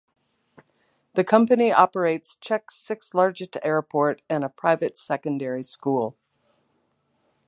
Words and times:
The 1.13 1.23
company 1.23 1.71
operates 1.71 2.35
Czech 2.37 2.71
sixth 2.71 3.13
largest 3.13 3.57
airport 3.61 4.23
and 4.27 4.43
a 4.43 4.49
private 4.49 4.97
secondary 4.97 5.61
school. 5.61 6.17